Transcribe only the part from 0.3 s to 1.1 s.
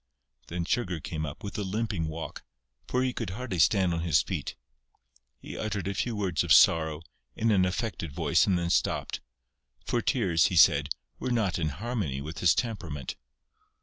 Then Sugar